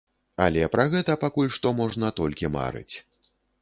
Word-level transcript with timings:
Але 0.45 0.69
пра 0.77 0.85
гэта 0.95 1.17
пакуль 1.25 1.53
што 1.59 1.77
можна 1.83 2.13
толькі 2.23 2.55
марыць. 2.59 2.95